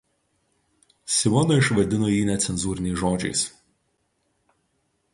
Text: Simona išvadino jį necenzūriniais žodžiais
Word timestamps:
Simona 1.15 1.59
išvadino 1.61 2.11
jį 2.15 2.23
necenzūriniais 2.31 3.01
žodžiais 3.05 3.47